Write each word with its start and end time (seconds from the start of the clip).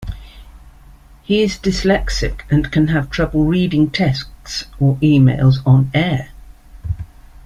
He 1.21 1.43
is 1.43 1.59
dyslexic 1.59 2.41
and 2.49 2.71
can 2.71 2.87
have 2.87 3.11
trouble 3.11 3.45
reading 3.45 3.91
texts 3.91 4.65
or 4.79 4.95
emails 4.95 5.57
on 5.63 5.91
air. 5.93 6.29